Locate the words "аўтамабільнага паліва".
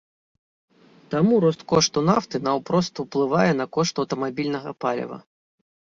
4.05-5.17